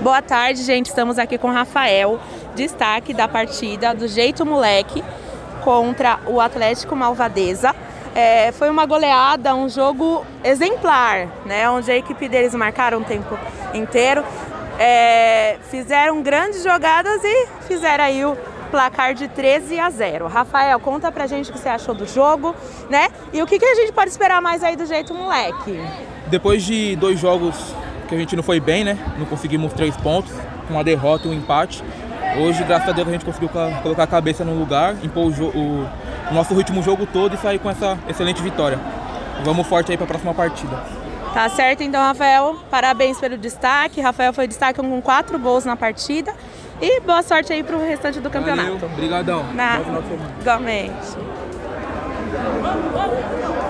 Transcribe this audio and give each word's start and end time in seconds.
Boa 0.00 0.22
tarde, 0.22 0.62
gente. 0.62 0.86
Estamos 0.86 1.18
aqui 1.18 1.36
com 1.36 1.48
o 1.48 1.52
Rafael, 1.52 2.20
destaque 2.54 3.12
da 3.12 3.26
partida 3.26 3.92
do 3.92 4.06
Jeito 4.06 4.46
Moleque 4.46 5.02
contra 5.64 6.20
o 6.28 6.40
Atlético 6.40 6.94
Malvadeza. 6.94 7.74
É, 8.14 8.52
foi 8.52 8.70
uma 8.70 8.86
goleada, 8.86 9.56
um 9.56 9.68
jogo 9.68 10.24
exemplar, 10.44 11.26
né? 11.44 11.68
Onde 11.68 11.90
a 11.90 11.96
equipe 11.96 12.28
deles 12.28 12.54
marcaram 12.54 12.98
o 13.00 13.04
tempo 13.04 13.36
inteiro. 13.74 14.24
É, 14.78 15.56
fizeram 15.68 16.22
grandes 16.22 16.62
jogadas 16.62 17.20
e 17.24 17.48
fizeram 17.66 18.04
aí 18.04 18.24
o 18.24 18.36
placar 18.70 19.14
de 19.14 19.26
13 19.26 19.80
a 19.80 19.90
0. 19.90 20.28
Rafael, 20.28 20.78
conta 20.78 21.10
pra 21.10 21.26
gente 21.26 21.50
o 21.50 21.52
que 21.52 21.58
você 21.58 21.68
achou 21.68 21.92
do 21.92 22.06
jogo, 22.06 22.54
né? 22.88 23.08
E 23.32 23.42
o 23.42 23.46
que, 23.48 23.58
que 23.58 23.64
a 23.64 23.74
gente 23.74 23.92
pode 23.92 24.10
esperar 24.10 24.40
mais 24.40 24.62
aí 24.62 24.76
do 24.76 24.86
jeito 24.86 25.12
moleque? 25.12 25.80
Depois 26.28 26.62
de 26.62 26.94
dois 26.94 27.18
jogos 27.18 27.74
que 28.08 28.14
a 28.14 28.18
gente 28.18 28.34
não 28.34 28.42
foi 28.42 28.58
bem, 28.58 28.82
né? 28.82 28.98
Não 29.18 29.26
conseguimos 29.26 29.72
três 29.72 29.96
pontos, 29.96 30.32
uma 30.68 30.82
derrota 30.82 31.28
e 31.28 31.30
um 31.30 31.34
empate. 31.34 31.84
Hoje, 32.40 32.62
graças 32.64 32.88
a 32.88 32.92
Deus, 32.92 33.08
a 33.08 33.12
gente 33.12 33.24
conseguiu 33.24 33.48
colocar 33.48 34.02
a 34.02 34.06
cabeça 34.06 34.44
no 34.44 34.58
lugar, 34.58 34.96
impor 35.02 35.26
o, 35.26 35.44
o, 35.44 35.88
o 36.30 36.34
nosso 36.34 36.54
último 36.54 36.82
jogo 36.82 37.06
todo 37.06 37.34
e 37.34 37.38
sair 37.38 37.58
com 37.58 37.70
essa 37.70 37.98
excelente 38.08 38.42
vitória. 38.42 38.78
Vamos 39.44 39.66
forte 39.66 39.90
aí 39.90 39.96
para 39.96 40.04
a 40.04 40.08
próxima 40.08 40.34
partida. 40.34 40.82
Tá 41.32 41.48
certo, 41.48 41.82
então, 41.82 42.02
Rafael. 42.02 42.56
Parabéns 42.70 43.18
pelo 43.20 43.36
destaque. 43.36 44.00
Rafael 44.00 44.32
foi 44.32 44.46
destaque 44.46 44.80
com 44.80 45.02
quatro 45.02 45.38
gols 45.38 45.64
na 45.64 45.76
partida. 45.76 46.32
E 46.80 47.00
boa 47.00 47.22
sorte 47.22 47.52
aí 47.52 47.62
pro 47.62 47.78
restante 47.78 48.20
do 48.20 48.30
campeonato. 48.30 48.84
Obrigadão. 48.86 49.44
Na... 49.52 49.80
Igualmente. 50.40 51.16